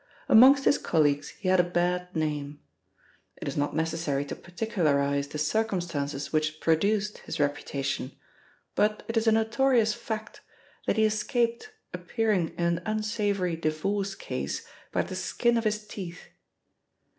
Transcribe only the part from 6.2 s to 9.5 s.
which produced his reputation, but it is a